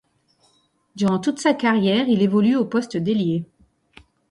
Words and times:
Durant 0.95 1.19
toute 1.19 1.37
sa 1.37 1.53
carrière, 1.53 2.07
il 2.09 2.23
évolue 2.23 2.55
au 2.55 2.65
poste 2.65 2.97
d'ailier. 2.97 3.45